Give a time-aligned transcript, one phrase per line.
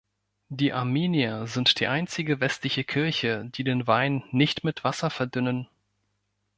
[0.49, 5.67] Die Armenier sind die einzige westliche Kirche, die den Wein nicht mit Wasser verdünnen.